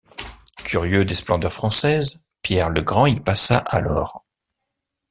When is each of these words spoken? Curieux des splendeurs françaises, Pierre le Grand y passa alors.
Curieux 0.65 1.05
des 1.05 1.13
splendeurs 1.13 1.53
françaises, 1.53 2.25
Pierre 2.41 2.69
le 2.71 2.81
Grand 2.81 3.05
y 3.05 3.19
passa 3.19 3.59
alors. 3.59 4.25